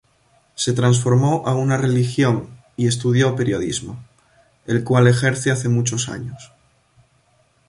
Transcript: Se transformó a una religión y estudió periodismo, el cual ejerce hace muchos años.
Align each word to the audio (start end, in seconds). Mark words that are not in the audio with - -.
Se 0.55 0.73
transformó 0.73 1.43
a 1.45 1.53
una 1.53 1.77
religión 1.77 2.49
y 2.75 2.87
estudió 2.87 3.35
periodismo, 3.35 4.03
el 4.65 4.83
cual 4.83 5.05
ejerce 5.07 5.51
hace 5.51 5.69
muchos 5.69 6.09
años. 6.09 6.51